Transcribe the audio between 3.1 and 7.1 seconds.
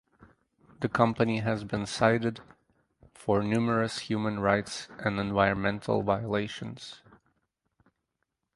for numerous human rights and environmental violations.